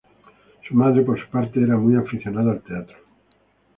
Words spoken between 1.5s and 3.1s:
era muy aficionada al teatro.